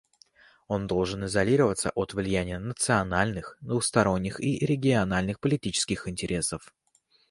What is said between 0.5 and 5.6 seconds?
Он должен изолироваться от влияния национальных, двусторонних и региональных